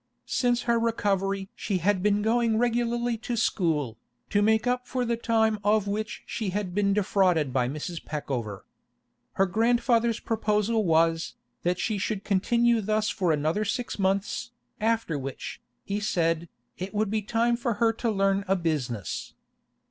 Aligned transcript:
Since 0.25 0.63
her 0.63 0.79
recovery 0.79 1.49
she 1.55 1.77
had 1.77 2.01
been 2.01 2.23
going 2.23 2.57
regularly 2.57 3.17
to 3.19 3.35
school, 3.35 3.99
to 4.31 4.41
make 4.41 4.65
up 4.65 4.87
for 4.87 5.05
the 5.05 5.15
time 5.15 5.59
of 5.63 5.87
which 5.87 6.23
she 6.25 6.49
had 6.49 6.73
been 6.73 6.91
defrauded 6.91 7.53
by 7.53 7.69
Mrs. 7.69 8.03
Peckover. 8.03 8.65
Her 9.33 9.45
grandfather's 9.45 10.19
proposal 10.19 10.85
was, 10.85 11.35
that 11.61 11.77
she 11.77 11.99
should 11.99 12.23
continue 12.23 12.81
thus 12.81 13.11
for 13.11 13.31
another 13.31 13.63
six 13.63 13.99
months, 13.99 14.49
after 14.79 15.19
which, 15.19 15.61
he 15.83 15.99
said, 15.99 16.49
it 16.79 16.95
would 16.95 17.11
be 17.11 17.21
time 17.21 17.55
for 17.55 17.75
her 17.75 17.93
to 17.93 18.09
learn 18.09 18.43
a 18.47 18.55
business. 18.55 19.35